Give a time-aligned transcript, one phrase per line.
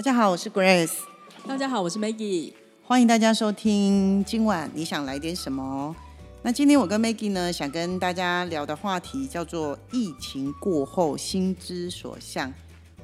[0.00, 0.94] 大家好，我是 Grace，
[1.46, 2.54] 大家好，我是 Maggie。
[2.82, 4.24] 欢迎大家收听。
[4.24, 5.94] 今晚你想来点什么？
[6.40, 12.50] 那今天我跟 Maggie 呢，想跟大家聊的话题叫做“疫情过后心之所向”。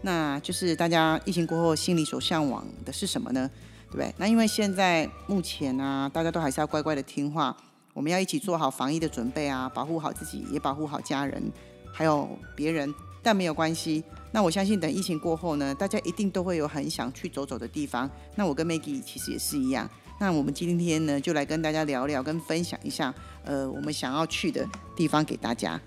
[0.00, 3.50] 那就是大家疫情过后心里所向往的是什么呢？
[3.88, 4.14] 对不对？
[4.16, 7.54] 那因为现在目前啊，大家都还是要乖乖的听话，
[7.92, 11.52] 我们要一起做好防疫的准备啊，保护好自己，也保护好家人，
[11.92, 12.94] 还有别人。
[13.26, 14.04] 但没有关系。
[14.30, 18.08] 那我相信等疫情过后呢，大家一定都会有很想去走走的地方。
[18.36, 19.90] 那我跟 Maggie 其实也是一样。
[20.20, 23.12] 那我们今天呢，就来跟大家聊聊，跟分享一下，
[23.44, 25.80] 呃，我们想要去的地方给大家。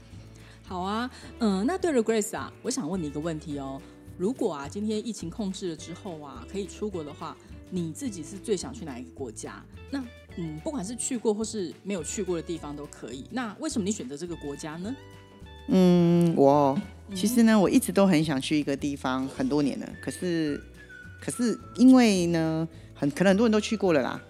[0.68, 3.82] 好啊，嗯，那对了，Grace 啊，我想问你一个问题哦。
[4.18, 7.38] 如果啊，今天疫情控制了之后啊，可以出国的话，
[7.70, 9.64] 你自己是最想去哪一个国家？
[9.90, 10.04] 那
[10.36, 13.24] 嗯，不管是去过或是没有去过的地方都可以。
[13.32, 14.94] 那为什么你选择这个国家呢？
[15.70, 16.80] 嗯，我
[17.14, 19.90] 其实呢，我一直都很想去一个地方，很多年了。
[20.02, 20.62] 可是，
[21.22, 24.22] 可是因为呢，很可能很多人都去过了啦，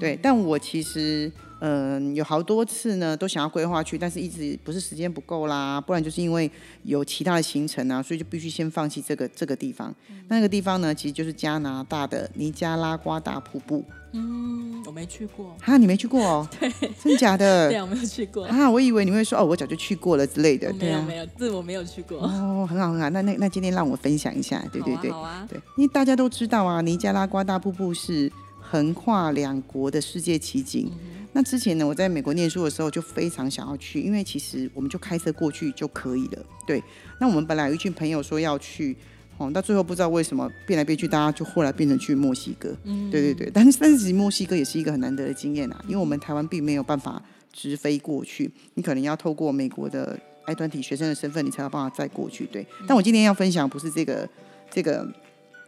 [0.00, 0.18] 对。
[0.22, 1.30] 但我其实。
[1.60, 6.50] 嗯，有好多次呢，都想要规划去，但是一直不是时间不够啦，不然就是因为
[6.82, 9.94] 有其他的行程啊，所以就必须先放弃这个这个地方。
[10.28, 13.82] 那个地方呢，其实就是加拿大的尼加拉瓜大瀑布。
[14.12, 15.56] 嗯，我没去过。
[15.60, 16.48] 哈，你没去过哦？
[16.60, 16.70] 对，
[17.02, 17.68] 真的假的？
[17.72, 18.44] 对，我没有去过。
[18.46, 20.72] 啊，我以为你会说哦，我早就去过了之类的。
[20.74, 22.18] 对啊没有，这我没有去过。
[22.18, 30.90] 哦，很好很好，那那那今天让我分享一下，对对对，好啊，对，因为大家都知道啊，尼加拉瓜大瀑布是横跨两国的世界奇景。
[31.36, 36.42] 那之前呢，我在美国念书的时候就非常想要去，因为其实我们就开车过去就可以了。
[36.66, 36.82] 对，
[37.20, 38.96] 那我们本来有一群朋友说要去，
[39.36, 42.74] 哦，到最后不知道为什么变来变去，大家就后来变成去墨西哥。
[42.84, 47.22] 嗯，对对对，但是但是其实墨西哥也是一个很难得的经验啊，因为我们台湾并没有办法
[47.52, 52.46] 直飞过去，你可能要透过美国的爱团体学生的身份，你才有办法再过去。
[52.46, 54.26] 对，但我今天要分享不是这个
[54.70, 55.06] 这个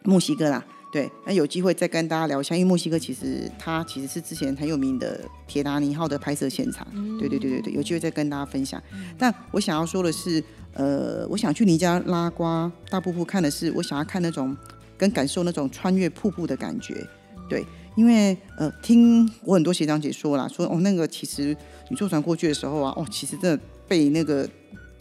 [0.04, 0.64] 墨西哥啦。
[0.90, 6.86] 对，那有机会再跟大家聊一下，因为墨西哥其实它其实是之前很有名的铁达尼号的拍摄现场。
[7.18, 8.82] 对对对对对，有机会再跟大家分享。
[9.18, 14.56] 但我想要说的是，呃，我想去尼加拉瓜大瀑布看的是，我想要看那种
[14.96, 17.06] 跟感受那种穿越瀑布的感觉。
[17.48, 21.54] 对，因为呃，听我很多学长姐说啦，说哦，那个其实
[21.90, 24.48] 你坐船过去的时候啊，哦，其实真的被那个。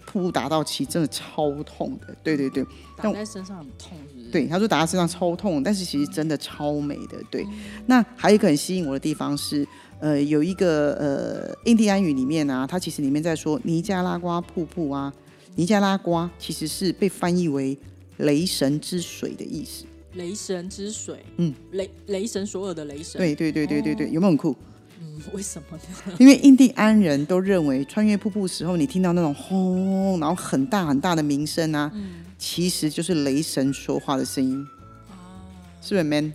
[0.09, 2.65] 瀑布打到其实真的超痛的，对对对，
[2.95, 3.97] 打在身上很痛，
[4.31, 7.45] 对，他说打在身上超痛，但是其实真的超美的，对。
[7.85, 9.67] 那还有一个很吸引我的地方是，
[9.99, 15.13] 呃，有一个呃印第安语里面啊，它其实里面在说尼加拉瓜瀑布啊，
[15.55, 17.77] 尼加拉瓜其实是被翻译为
[18.17, 24.55] 雷神之水的意思，雷神之水，嗯，雷雷神所有的雷神，对对对对对对，有没有很酷？
[25.33, 26.13] 为什么呢？
[26.19, 31.91] 因为印第安人都认为穿越瀑布时候，你听到那种轰，然后很大很大的鸣声啊，
[32.37, 34.65] 其实就是雷神说话的声音
[35.09, 35.41] 啊，
[35.81, 36.33] 是不是 man？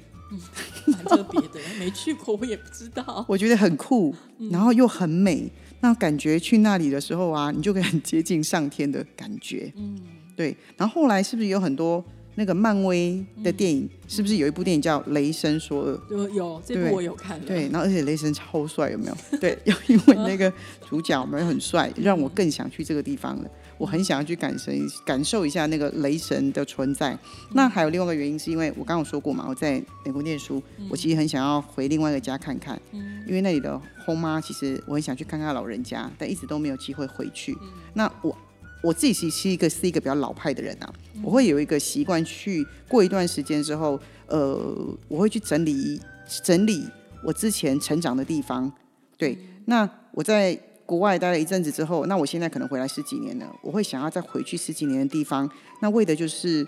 [0.86, 3.24] 蛮特别的，没去过我也不知道。
[3.28, 4.14] 我觉得很酷，
[4.50, 9.70] 然后又很美，那感觉去那里的时候啊，你就可以很接近上天的感觉。
[9.76, 10.00] 嗯，
[10.34, 10.56] 对。
[10.76, 12.02] 然后后来是不是有很多？
[12.34, 15.94] 那个漫威的电影是不是有一部电影叫《雷神索尔》？
[16.10, 17.38] 有有，这部我有看。
[17.40, 19.16] 对，然后而且雷神超帅，有没有？
[19.38, 20.50] 对， 因为那个
[20.88, 23.50] 主角们很帅，让我更想去这个地方了。
[23.78, 24.70] 我很想要去感受
[25.04, 27.18] 感受一下那个雷神的存在。
[27.52, 32.80] 那还有另外一个原因，是因为我刚刚说过嘛，我在美国念书，我其实很想要回另外一个家看看，
[33.26, 37.56] 因为那里的后妈其实我很想去看看老人家，但一直都没有机会回去。
[37.92, 38.36] 那我。
[38.84, 46.00] 我自己其实是一个是一个比较老派的人啊，我会有一个习惯，去过一段时间之后，呃，我会去整理
[46.42, 46.88] 整理
[47.24, 48.72] 我之前成长的地方。
[49.18, 55.50] 对，那我在国外待了一阵子之后，那我现在可能回来十几年了，我会想要再回去十几年的地方，
[55.80, 56.66] 那为的就是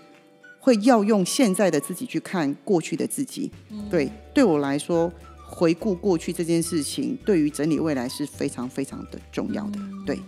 [0.59, 3.51] 会要用现在的自己去看过去的自己。
[3.89, 5.11] 对，对我来说，
[5.49, 9.79] 回顾过去这件事情，对于整理未来是非常非常的重要的。
[10.05, 10.19] 对。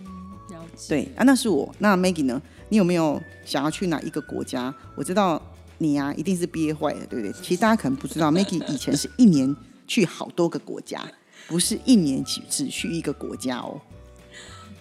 [0.86, 1.74] 对啊，那是我。
[1.78, 2.40] 那 Maggie 呢？
[2.68, 4.74] 你有没有想要去哪一个国家？
[4.94, 5.42] 我知道
[5.78, 7.32] 你啊，一定是憋坏了，对不对？
[7.42, 11.02] 其实大家可能不知道，Maggie 以前是一年去好多个国家，
[11.46, 13.80] 不是一年只只去一个国家哦。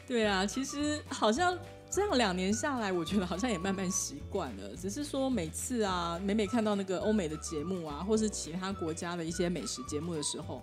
[0.05, 1.57] 对啊，其实好像
[1.89, 4.75] 这样两年下来，我觉得好像也慢慢习惯了。
[4.75, 10.61] 只是说每次啊，每每看到那个欧美的节目啊，或是其他国家的一些美食节目的时候，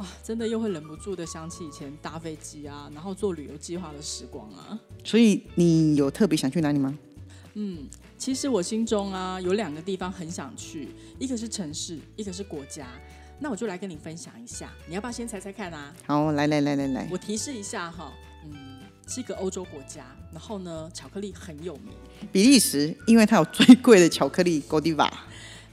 [0.00, 4.78] 哇，真的又会忍不住的想起以前搭飞机啊，然后做旅游计划的时光啊。
[5.04, 6.98] 所以你有特别想去哪里吗？
[7.52, 7.86] 嗯，
[8.16, 10.88] 其实我心中啊有两个地方很想去，
[11.18, 12.86] 一个是城市，一个是国家。
[13.38, 15.94] 那我就来跟你分享一下，你要不要先猜猜看啊？
[16.06, 18.10] 好，来来来来来，我提示一下哈，
[18.46, 21.92] 嗯，是一个欧洲国家，然后呢，巧克力很有名。
[22.32, 25.10] 比利时，因为它有最贵的巧克力 Godiva。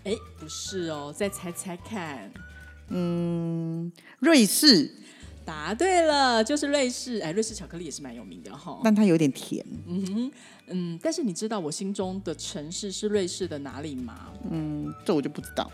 [0.03, 2.29] 哎，不是哦，再猜猜看。
[2.89, 4.91] 嗯，瑞士。
[5.45, 7.19] 答对了，就是瑞士。
[7.19, 9.65] 哎，瑞士巧克力也是蛮有名的哈，但它有点甜。
[9.85, 10.31] 嗯哼，
[10.67, 14.33] 嗯，但是你知道我心中的城市是瑞士的哪里吗？
[14.51, 15.71] 嗯，这我就不知道。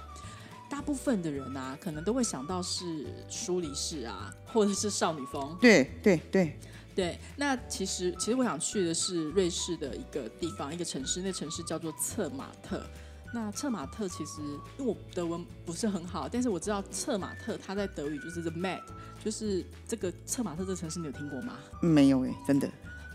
[0.69, 5.57] 大部分的人啊，可能都会想到是苏黎世啊，或者是少女峰。
[5.60, 6.56] 对对对
[6.94, 7.19] 对。
[7.38, 12.80] 那其实，其实我想去的是瑞士的一个地方，一个城市，那城市叫做策马特。
[13.33, 14.41] 那策马特其实，
[14.77, 18.81] 因为我德文不是很好，但是我知道策马特它在德语就是 the Met，
[19.25, 21.57] 就是这个策马特这个城市，你有听过吗？
[21.81, 22.69] 没有哎，真的。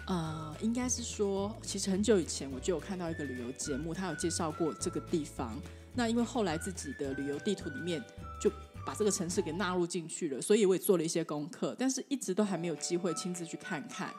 [0.09, 5.57] 呃，应该是说，其实很久以前我就有看到一个旅游节目，他有介绍过这个地方。
[5.95, 8.03] 那因为后来自己的旅游地图里面
[8.41, 8.51] 就
[8.85, 14.13] 把这个城市给纳入进去了，所以我也做了一些功课，但是一直都还没有机会亲自去看看。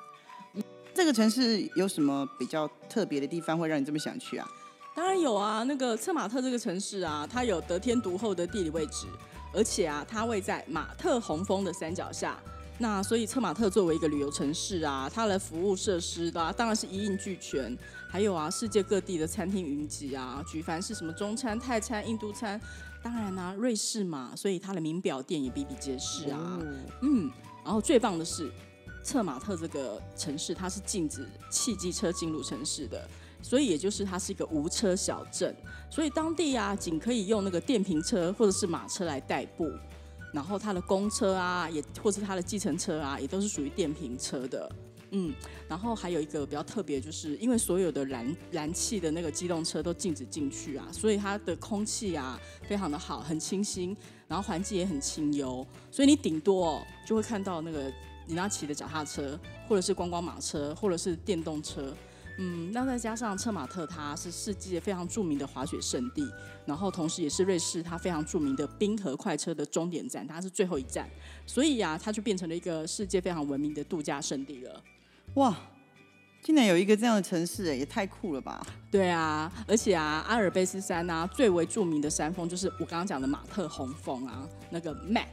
[0.93, 4.47] 这个城市有什么比较特别的地方会让你这么想去啊？
[4.99, 9.07] 当然有啊，那个策马特这个城市啊，它有得天独厚的地理位置，
[9.53, 12.37] 而且啊，它位在马特洪峰的山脚下。
[12.79, 17.77] 那所以策马特作为一个旅游城市啊，它的服务设施啊当然是一应俱全。
[18.09, 22.59] 还有啊，世界各地的餐厅云集啊，举凡是什么中餐、泰餐、印度餐，
[23.01, 26.59] 当然啦，瑞士嘛，所以它的名表店也比比皆是啊。
[27.03, 27.31] 嗯，
[27.63, 28.51] 然后最棒的是，
[29.01, 33.09] 策马特这个城市它是禁止汽机车进入城市的，
[33.41, 35.55] 所以也就是它是一个无车小镇，
[35.89, 39.69] 所以当地啊仅可以用那个电瓶车或者是马车来代步。
[40.31, 44.71] 然后它的公车啊，也或是它的计程车啊，也都是属于电瓶车的，
[45.09, 45.33] 嗯。
[45.67, 53.97] 然后还有一个比较特别，就是因为所有的燃燃气的那个机动车都禁止进去啊，所以它的空气啊非常的好，很清新，
[54.27, 57.91] 然后环境也很清幽，所以你顶多就会看到那个
[58.27, 61.91] 你那骑的脚踏车，或者是观光马车，或者是电动车。
[62.41, 66.25] 嗯，那再加上策马特，它是世界非常著名的滑雪圣地，
[66.65, 71.05] 然后同时也是瑞士它非常著名的冰河快车的终点站，它是最后一站，
[71.45, 74.81] 所以呀，它就变成了一个世界非常闻名的度假胜地了。
[75.33, 75.53] 哇！
[76.41, 78.65] 竟然有一个这样的城市，也太酷了吧！
[78.89, 85.25] 对啊，而且啊，阿尔卑斯山啊，最为著名的山峰就是我刚刚讲的马特洪峰啊，那个 Mat。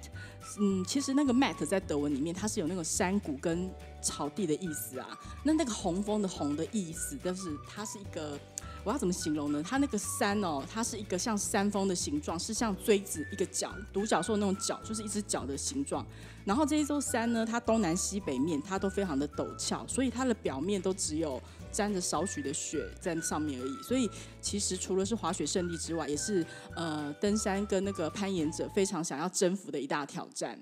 [0.58, 3.70] 嗯，其实那个 Mat 在德文里面它是有那个山谷跟
[4.00, 5.18] 草地的意思啊。
[5.42, 8.38] 那那个红峰的红的意思，就是它是一个。
[8.84, 9.60] 我要怎么形容呢？
[9.68, 16.06] 它那个山哦，它是一个像山峰的形状，是像锥子一个角，独角兽那种角，就是一只角的形状。
[16.44, 21.42] 然后这一座山呢，它东南西北面它都非常的陡峭，所以它的表面都只有
[21.76, 23.82] 沾着少许的雪在上面而已。
[23.82, 26.44] 所以其实除了是滑雪胜地之外，也是
[26.74, 30.58] 呃登山跟那个攀岩者非常想要征服的一大挑战。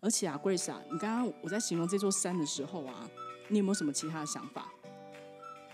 [0.00, 3.08] 而且啊，Grace 啊，你刚刚我在形容这座山的时候啊，
[3.48, 4.66] 你有没有什么其他的想法？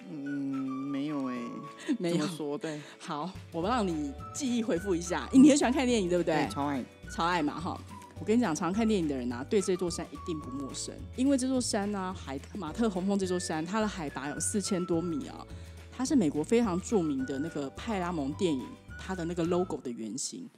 [0.08, 1.38] 嗯，没有哎，
[1.98, 2.80] 没有说对。
[2.98, 5.28] 好，我们让你记忆回复一下。
[5.32, 6.46] 你很喜欢看电影，对不对？
[6.50, 7.80] 超爱，超爱嘛哈。
[8.18, 15.46] 我跟你讲，常看电影的人啊，对这座山一定不陌生，因为这座山呢，海马特洪峰这座山，它的海拔有四千多米啊，
[15.92, 18.64] 它是美国非常著名的那个派拉蒙电影
[18.98, 20.48] 它的那个 logo 的原型。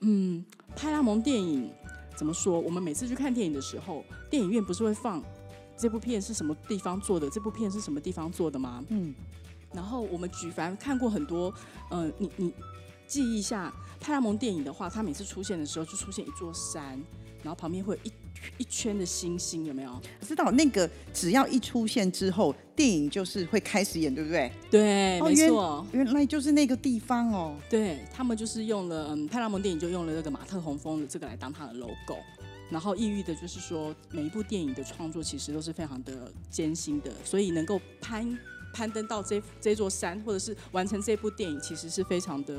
[0.00, 1.70] 嗯，派拉蒙电影
[2.16, 2.58] 怎么说？
[2.58, 5.22] 我们每次去看电影的时候，电影院不是会放？
[5.76, 7.28] 这部片是什么地方做的？
[7.30, 8.84] 这部片是什么地方做的吗？
[8.88, 9.14] 嗯，
[9.72, 11.52] 然后我们举凡看过很多，
[11.90, 12.52] 嗯，你你
[13.12, 16.98] 记忆一下，派拉蒙电影的话，它每次出现的时候就出现一座山，
[17.42, 18.12] 然后旁边会有一
[18.56, 20.00] 一圈的星星，有没有？
[20.26, 24.50] 知道那个只要一出现之后，电影就是会开始演，对不对？
[24.70, 27.54] 对，没错，原来就是那个地方哦。
[27.68, 32.16] 对他们就是用了，嗯，派拉蒙电影就用了那个马特洪峰的这个来当它的 logo。
[32.70, 38.38] 然后抑郁的就是说，每一部电影的创作其实都是非常的艰辛的，所以能够攀
[38.72, 42.56] 攀登到这这座山，或者是完成这部电影，其实是非常的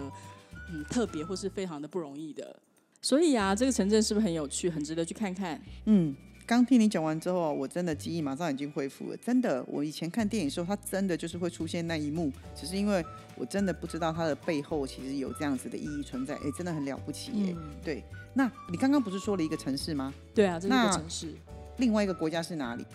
[0.74, 2.56] 嗯特别，或是非常的不容易的。
[3.02, 5.62] 所以啊，这个城镇是不是很有趣，很值得去看看？
[5.86, 6.16] 嗯。
[6.46, 9.16] 刚听你讲完之后，我真的记忆马上已经恢复了。
[9.16, 13.04] 真的，我以前看电影的时候，它真的就是会出现那一幕，只是因为
[13.38, 16.36] 我真的不知道它的背后其实有这样子的意义存在。
[16.36, 17.56] 哎，真的很了不起耶！
[17.82, 18.04] 对，
[18.34, 20.14] 那你刚刚不是说了一个城市吗？
[20.36, 21.34] 对啊，这是一个城市。
[21.78, 22.86] 另外一个国家是哪里？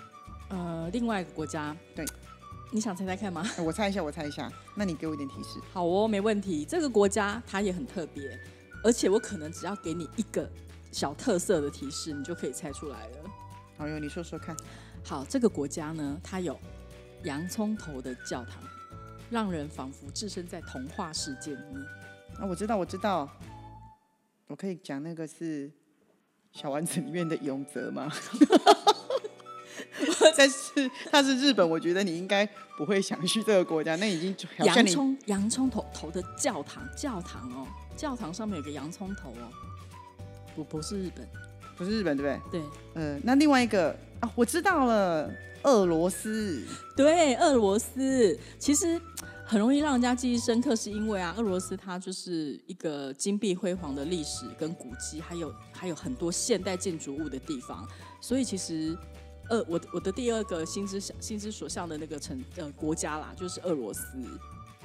[0.51, 2.05] 呃，另外一个国家，对，
[2.71, 3.43] 你想猜猜看吗？
[3.57, 4.51] 哎我猜一下，我猜一下。
[4.75, 5.59] 那你给我一点提示。
[5.73, 6.65] 好哦，没问题。
[6.65, 8.39] 这个国家它也很特别，
[8.85, 10.49] 而且我可能只要给你一个
[10.93, 13.17] 小特色的提示，你就可以猜出来了。
[13.77, 14.57] 好哟，你说说看。
[15.05, 16.59] 好，这个国家呢，它有
[17.25, 18.63] 洋葱头的教堂，
[19.31, 21.81] 让人仿佛置身在童话世界里面。
[22.39, 23.29] 啊，我知道，我知道。
[24.47, 25.71] 我可以讲那个是
[26.53, 28.11] 小丸子里面的永泽吗？
[30.41, 33.97] 但是它是日本，我觉得你应该不会想去这个国家。
[33.97, 37.67] 那已经洋葱洋葱头头的教堂，教堂哦，
[37.97, 39.51] 教堂上面有个洋葱头哦，
[40.55, 41.29] 不不是日本，
[41.77, 42.61] 不是日本对不对？
[42.61, 43.91] 对嗯，那另外一个
[44.21, 45.29] 啊，我知道了，
[45.65, 46.65] 俄罗斯。
[46.95, 49.01] 对，俄罗斯其实
[49.45, 57.85] 很容易让人家记忆深刻，是因为啊，俄罗斯它就是一个金碧辉煌的历史跟古迹，还有还有很多现代建筑物的地方，
[58.21, 58.97] 所以其实。
[59.49, 64.03] 呃，我我的第二个心之想心之所向的那个城呃国家啦，就是俄罗斯。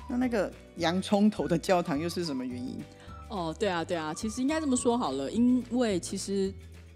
[0.09, 2.79] 那那个洋葱头的教堂又是什么原因？
[3.29, 6.53] 哦，对啊，对啊，其实应该这么说好了，因为其实，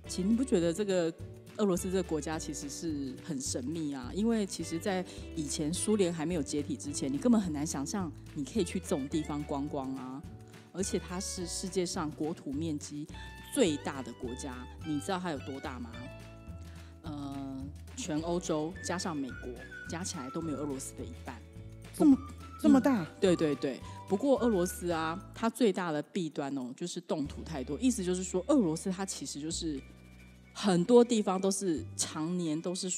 [0.07, 1.11] 其实你不觉得这个
[1.57, 4.11] 俄罗斯这个国家其实是很神秘啊？
[4.13, 5.03] 因为其实，在
[5.35, 10.21] 以前苏联还没有解体之前，你根本很难想象你可以去这种地方观光啊。
[10.73, 13.07] 而且它是世界上国土面积
[13.51, 14.55] 最大的国家，
[14.85, 15.89] 你知道它有多大吗？
[17.01, 17.46] 呃，
[17.97, 19.49] 全欧洲加上美国
[19.89, 21.35] 加起来都没有俄罗斯的一半。
[21.93, 22.17] 这么
[22.61, 23.05] 这么大？
[23.19, 27.77] 对对对，不过俄罗斯啊，它最大的弊端哦，就是冻土太多。
[27.79, 29.81] 意思就是说，俄罗斯它其实就是
[30.53, 32.89] 很多地方都是常年都是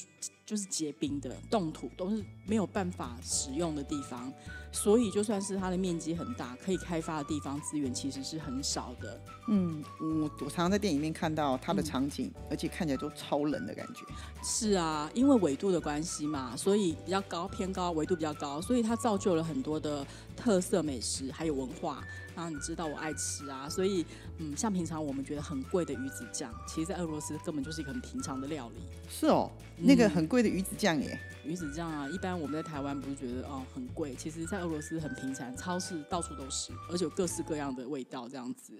[0.44, 4.32] 就是结冰的冻土，都是没有办法使用的地方。
[4.72, 9.20] 所以就算是它的面积很大，可以开发的地方资源其实是很少的。
[9.48, 14.04] 嗯，我我常常在电影里面看到它的场景，而且看起来都超冷的感觉。
[14.44, 22.04] 是啊，因为纬度的关系嘛，所以比较高偏高，纬度比较高，所以它造就了很多的特色美食还有文化。
[22.36, 24.06] 然后你知道我爱吃啊，所以
[24.38, 28.76] 嗯，像平常我们觉得很贵的鱼子酱，其实在俄罗斯根本就是一个很平常的料理。
[29.08, 31.18] 是哦，那个很贵的鱼子酱耶。
[31.44, 38.74] 鱼子酱啊，一般我们在台湾不是觉得哦很贵，其实在俄罗斯很平常，超市到处都是，而且有各式各样的味道这样子。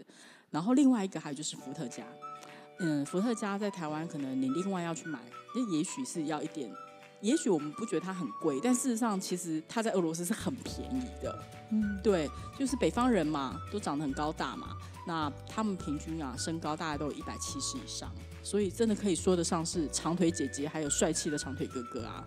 [0.51, 2.05] 然后另外一个还有就是伏特加，
[2.79, 5.19] 嗯，伏特加在台湾可能你另外要去买，
[5.55, 6.71] 那也许是要一点，
[7.21, 11.43] 也许我们不觉得它很贵，但事实上其实它在俄罗斯是很便宜的。
[11.71, 18.11] 嗯，对，就是北方人嘛，都长得很高大嘛，那他们平均啊身高大概都有一百七十以上，
[18.43, 22.25] 所以真的可以说得上是长腿姐姐，还有帅气的长腿哥哥啊。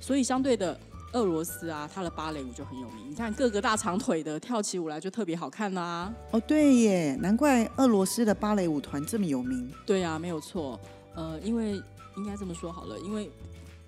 [0.00, 0.78] 所以相对的，
[1.12, 3.10] 俄罗斯啊，它的芭蕾舞就很有名。
[3.10, 9.72] 你看各个大长腿的跳起舞来就特别好看啦、哦，对耶，难怪俄罗斯的芭蕾舞团这么有名。
[9.86, 10.78] 对啊，没有错。
[11.14, 11.82] 呃，因为
[12.16, 13.30] 应该这么说好了，因为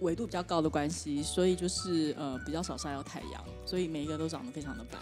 [0.01, 4.99] 纬度比较高的关系，所以就是呃比较少晒到太阳，所以每一个都长得非常的白。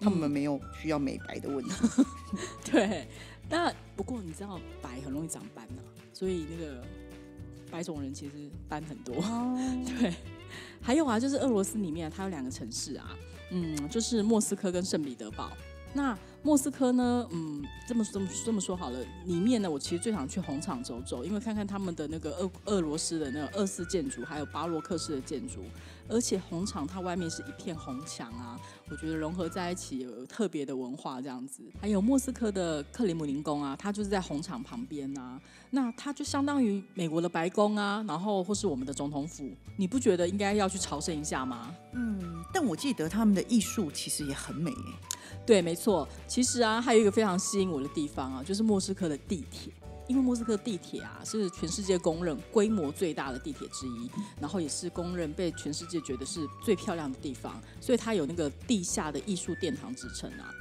[0.00, 1.70] 他们没有需要美白的问题。
[2.70, 3.06] 对，
[3.48, 6.82] 那不过你知道白很容易长斑呐、所以那个
[7.70, 8.32] 白种人其实
[8.68, 9.14] 斑很多。
[9.84, 10.14] 对，
[10.80, 13.14] 还有啊，就是俄罗斯里面它有两个城市啊，
[13.50, 15.52] 嗯，就是莫斯科跟圣彼得堡。
[15.92, 25.64] 那莫斯科呢，嗯，这么这么这么说好了，里面呢，我其实最想去红场走走，因为看看他们的那个俄俄罗斯的那个二式建筑，还有巴洛克式的建筑，
[26.06, 31.64] 而且红场它外面是一片红墙啊，我觉得融合在一起有特别的文化这样子。
[31.80, 35.40] 还有莫斯科的克里姆林宫啊，它就是在红场旁边啊，
[35.70, 41.74] 那它就相当于美国的白宫啊，然后或是我们的总统府，你不觉得应该要去朝圣一下吗？
[41.94, 44.70] 嗯，但我记得他们的艺术其实也很美。
[45.46, 46.06] 对，没错。
[46.26, 49.72] 其实啊，还有一个非常吸引我的地方啊，就是莫斯科的地铁。
[50.08, 54.08] 因为莫斯科地铁啊，是全世界公认规模最大的地铁之一，
[54.40, 60.54] 然后也是公认被全世界觉得是最漂亮的地方，所以它有那个地下的艺术殿堂之称啊。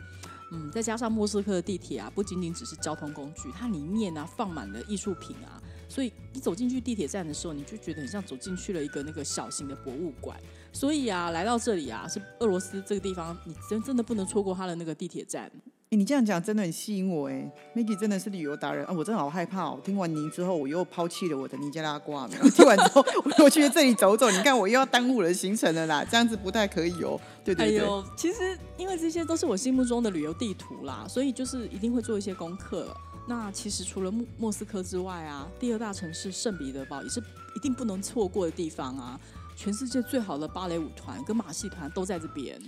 [0.52, 10.40] 嗯，再加上莫斯科的地铁啊，不仅仅只是交通工具，它里面啊放满了艺术品啊，所以你走进去地铁站的时候，你就觉得很像走进去了一个那个小型的博物馆。
[10.76, 15.50] 所以啊，来到这里啊，是俄罗斯这个地方，你真真的不能错过它的那个地铁站。
[15.92, 18.92] 诶你这样讲真的很吸引我哎，Maggie 真的是旅游达人啊！
[18.92, 19.80] 我真的好害怕哦。
[19.84, 22.28] 听完您之后，我又抛弃了我的尼加拉瓜。
[22.54, 24.30] 听完之后，我又去这里走走。
[24.30, 27.18] 你看，我又要耽误我的行程了啦，这样子不太可以哦。
[27.46, 32.88] 对对对，哎呦，其实因为这些都是我心目中的旅游地图啦，所以就是一定会做一些功课。
[33.28, 37.20] 那其实除了莫莫斯科之外啊，第二大城市圣彼得堡也是
[37.56, 39.20] 一定不能错过的地方啊。
[39.56, 42.60] 全世界最好的芭蕾舞团跟马戏团都在这边。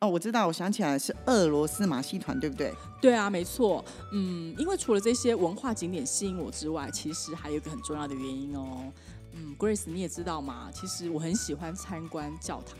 [0.00, 2.74] 哦，我知道，我想起来是俄罗斯马戏团，对不对？
[3.00, 3.82] 对啊，没错。
[4.12, 8.92] 嗯，因为除了这些文化景点吸引我之外，其实还有一个很重要的原因哦。
[9.32, 12.76] 嗯，Grace 你也知道嘛，其实我很喜欢参观教堂。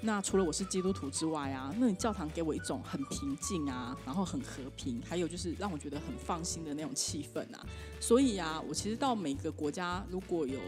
[0.00, 7.64] 那除了我是基督徒之外啊，那教堂给我一种很平静啊，然后很和平，还有就是让我觉得很放心的那种气氛啊。
[8.00, 10.58] 所以啊，我其实到每个国家如果有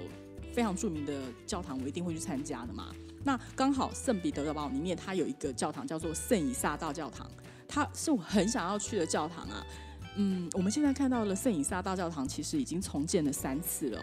[0.57, 1.13] 非常著名的
[1.47, 2.87] 教堂，我一定会去参加的嘛。
[3.23, 7.31] 那刚好圣彼得的堡里面它有一个教堂叫做圣以撒大教堂，
[7.69, 9.63] 它是我很想要去的教堂啊。
[10.17, 14.01] 嗯，我们现在看到了圣以撒大教堂，其实已经重建了三次了。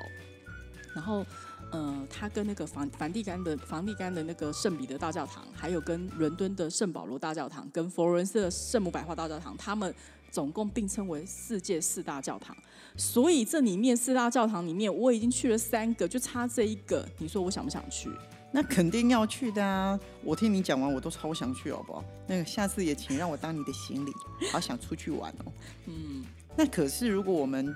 [0.94, 1.26] 然后，
[1.72, 9.92] 呃，它跟那个梵梵蒂冈的梵蒂冈的那个圣彼得大教堂，还有跟伦敦的圣保罗大教堂，跟佛罗伦斯的圣母百花大教堂，他们
[10.34, 12.58] 总共并称为世界四大教堂。
[12.98, 17.08] 所以这里面四大教堂里面，我已经去了三个，就差这一个。
[17.20, 18.10] 你说我想不想去？
[18.52, 20.00] 那肯定要去的啊！
[20.24, 22.04] 我听你讲完，我都超想去，好不好？
[22.28, 24.12] 那个下次也请让我当你的行李，
[24.52, 25.52] 好想出去玩哦。
[25.86, 26.24] 嗯，
[26.56, 27.76] 那可是如果我们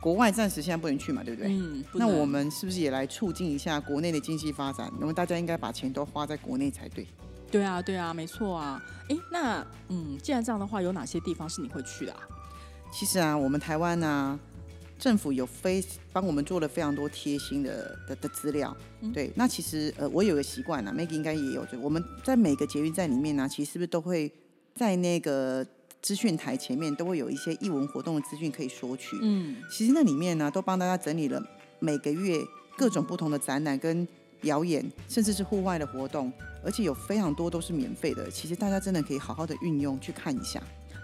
[0.00, 1.50] 国外暂时现在不能去嘛，对不对？
[1.50, 4.90] 嗯，那我们是不是也来促进一下国内的经济发展？
[4.98, 7.06] 那么大家应该把钱都花在国内才对。
[7.50, 8.82] 对啊，对啊，没错啊。
[9.08, 12.12] 哎，那嗯，既然这样的话，有哪些地方是你会去的？
[12.12, 12.20] 啊？
[12.92, 14.38] 其实啊，我们台湾呢。
[14.98, 18.74] 政府有非帮我们做了非常多贴心的的的资料，
[19.12, 19.30] 对。
[19.36, 24.32] 那其实呃，我有个习惯啊，Maggie 应该也有，就我们在每个捷运站里面呢，其实是不是都会
[24.74, 25.62] 在那个
[26.00, 29.18] 资讯台前面都会有一些艺文活动的资讯可以索取。
[29.20, 31.46] 嗯，其实那里面呢，都帮大家整理了
[31.78, 32.40] 每个月
[32.74, 34.08] 各种不同的展览跟
[34.40, 36.32] 表演，甚至是户外的活动，
[36.64, 38.30] 而且有非常多都是免费的。
[38.30, 40.62] 其实大家真的可以好好的运用去看一下。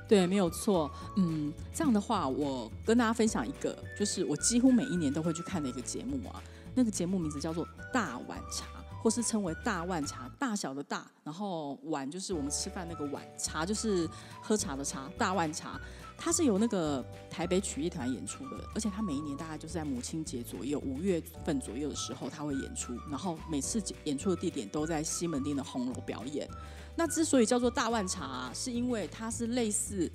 [0.09, 0.91] 对，没有错。
[1.17, 6.43] 嗯，这样的话，我跟大家分享一个，就是我几乎每一年都会去看的一个节目啊。
[6.75, 8.67] 那个节目名字叫做《大碗茶》，
[9.03, 14.09] 或是称为“大碗茶”，大小的“大”，然后“碗”就是我们吃饭那个碗，“茶”就是
[14.43, 15.81] 喝茶的“茶”，大碗茶。
[16.25, 22.97] 它是由那个台北曲艺团演出的，而且它每一年大概就是在母亲节左右，五月份左右的时候，它会演出。
[23.11, 26.49] 然后每次演出的地点都在西门町的红楼表演。
[26.95, 30.09] 那之所以叫做大万茶，是因为它是类似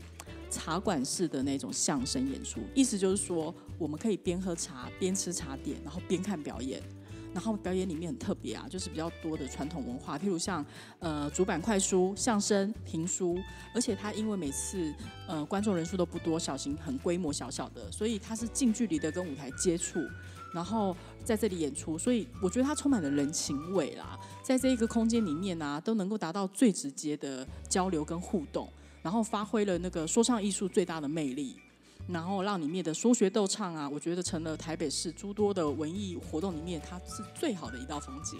[0.49, 6.81] 茶馆式的那种相声演出，意思就是说，我们可以边喝茶边吃茶点，然后边看表演。
[7.33, 10.65] 然后表演里面很特别啊，就是比较多的传统文化，譬如像
[10.99, 13.37] 呃主板快书、相声、评书，
[13.75, 14.93] 而且它因为每次
[15.27, 19.99] 呃观众人数都不多，小型很规模小小的，所以它是近距离的跟舞台接触，
[20.53, 28.67] 然后在这里演出，所以我觉得它充满了人情味啦，在这一个空间里面啊，都能够达到最直接的交流跟互动，
[29.03, 31.59] 然后发挥了那个说唱艺术最大的魅力。
[32.07, 38.39] 然后让里面的说学逗唱啊，我觉得成了台北市诸多的文艺活动里面，它是最好的一道风景。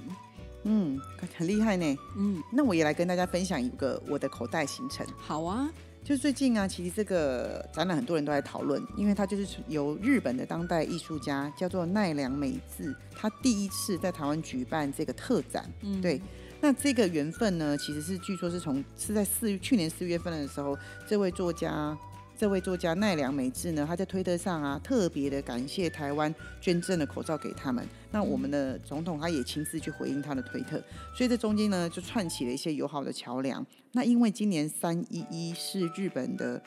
[0.64, 1.00] 嗯，
[1.38, 1.98] 很厉害呢。
[2.18, 5.06] 嗯，那我也来跟大家分享一个我的口袋行程。
[5.18, 5.70] 好啊，
[6.04, 15.70] 就是最近啊，其实这个展览很多人都在讨论，因为它就是由日本的当代艺术家叫做奈良美智，他第一次在台湾举办这个特展。
[15.82, 16.22] 嗯，对。
[16.60, 20.78] 那这个缘分呢，其实是据说是从是在四去年四月份的时候，
[21.08, 21.98] 这位作家。
[22.38, 27.84] 这位作家奈良美智呢，他在推特上啊，特别的感谢台湾捐赠的口罩给他们。
[28.12, 30.80] 那我们的总统他也亲自去回应他的推特，
[31.16, 33.66] 所以这中间呢就串起了一些友好的桥梁。
[33.94, 36.62] 那因为今年三一一是日本的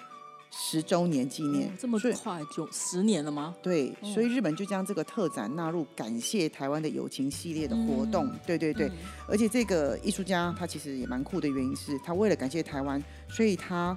[0.51, 3.55] 十周年纪念，这么快就十年了吗？
[3.63, 8.29] 对，所以日本就将这个特展纳入感谢台湾的友情系列的活动。
[8.45, 8.91] 对对对，
[9.29, 13.97] 而且这个艺术家他其实也蛮酷的原因是他为了感谢台湾，所以他。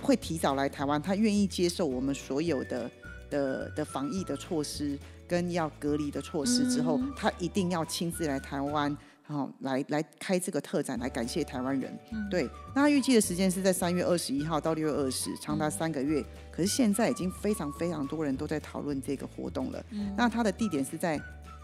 [0.00, 2.90] 会提早来台湾，他愿意接受我们所有的
[3.30, 11.92] 的的防疫的措施跟要隔离的措施之后，他一定要亲自来台湾，然后来来开这个特展来感谢台湾人。
[12.30, 16.24] 对，那他预计的时间是在三月二十一号到六月二十，长达三个月。
[16.52, 19.84] 可是现在已经非常非常多人都在讨论这个活动了。
[20.16, 21.20] 那他的地点是在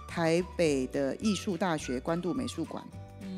[0.08, 2.84] 台北的艺术大学关渡美术馆。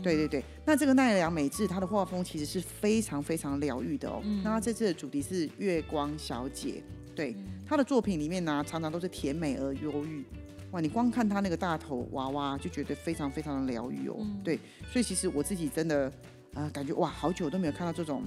[0.05, 4.23] 对对对，那这个奈良美智，她的画风其实是非常非常疗愈的哦。
[4.45, 6.83] 那这次的主题是月光小姐，
[7.14, 7.35] 对
[7.67, 10.25] 她的作品里面呢，常常都是甜美而忧郁。
[10.71, 14.17] 哇，你光看她那个大头娃娃，就觉得非常非常的疗愈哦。
[14.45, 14.59] 对，
[14.93, 16.12] 所以其实我自己真的
[16.53, 18.25] 啊，感觉哇，好久都没有看到这种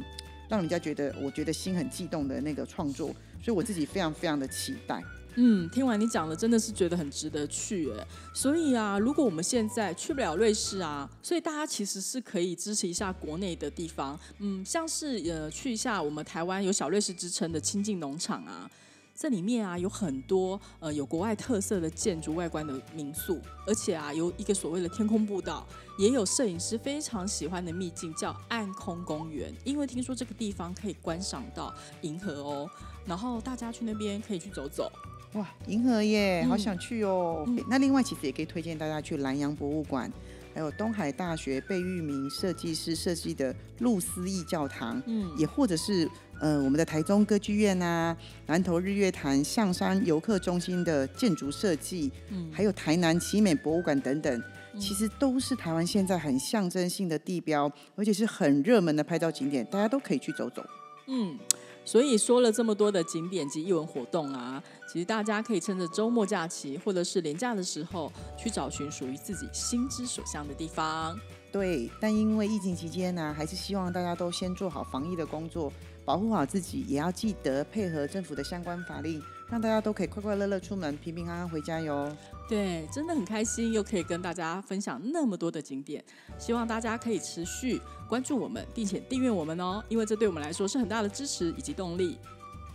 [0.49, 3.07] 让人家觉得我觉得心很悸动的那个创作，
[3.41, 5.03] 所以我自己非常非常的期待。
[5.39, 8.07] 嗯，听完你讲的，真的是觉得很值得去哎。
[8.33, 14.19] 所以啊，如果我们现在去不了瑞士啊，所以大家其实是可以支持一下国内的地方。
[14.39, 18.67] 嗯，像是呃去一下我们台湾有小瑞士之称的清境农场啊，
[19.15, 25.67] 这里面啊有很多呃有国外特色的建筑外观的民宿，而且啊有一个所谓的天空步道，
[25.99, 31.71] 也有摄影师非常喜欢的秘境叫暗空公园，因为听说这个地方可以观赏到
[32.01, 32.67] 银河哦。
[33.05, 34.91] 然后大家去那边可以去走走。
[35.37, 37.43] 哇，银河耶，嗯好想去哦。
[37.47, 40.11] 嗯那另外其实也可以推荐大家去南洋博物馆，
[40.53, 54.43] 还有东海大学贝聿铭设计师设计的路思义教堂，嗯，也或者是呃我们的台中歌剧院啊、南投日月潭、象山游客中心的建筑设计，嗯还有台南奇美博物馆等等。
[54.79, 60.63] 其实都是台湾现在很象征性的地标，而且是很热门的拍照景点，大家都可以去走走。
[61.07, 61.37] 嗯，
[61.85, 71.17] 所以说了这么多的景点及艺文活动啊，其实大家可以趁着周末假期或者是连假的时候，去找寻属于自己心之所向的地方。
[71.49, 75.71] 对，但因为疫情期间呢、还是希望大家都先做好防疫的工作，
[76.03, 82.15] 保护好自己，也要记得配合政府的相关法令，让大家都可以快快乐乐出门，平平安安回家哟。
[82.47, 86.03] 对，真的很开心，又可以跟大家分享那么多的景点。
[86.37, 92.17] 希望大家可以持续关注我们，并且订阅我们哦，因为这对我们来说是很大的支持以及动力。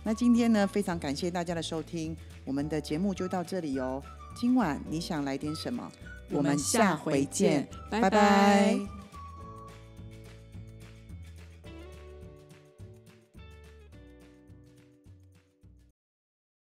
[0.03, 4.01] 那今天呢，非常感谢大家的收听，我们的节目就到这里哦。
[4.35, 5.91] 今晚你想来点什么？
[6.29, 9.02] 我们下回见，拜拜拜